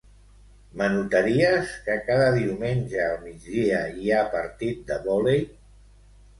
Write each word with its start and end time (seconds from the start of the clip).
M'anotaries 0.79 1.73
que 1.89 1.99
cada 2.07 2.31
diumenge 2.39 3.05
al 3.11 3.21
migdia 3.29 3.85
hi 4.01 4.13
ha 4.19 4.27
partit 4.35 4.85
de 4.91 5.01
vòlei? 5.09 5.49